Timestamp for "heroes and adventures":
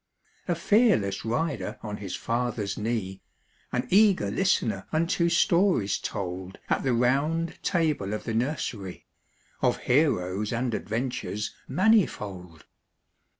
9.81-11.53